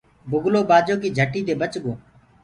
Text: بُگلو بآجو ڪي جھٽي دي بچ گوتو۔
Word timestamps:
بُگلو 0.31 0.61
بآجو 0.69 0.95
ڪي 1.01 1.09
جھٽي 1.17 1.41
دي 1.47 1.53
بچ 1.61 1.73
گوتو۔ 1.83 1.93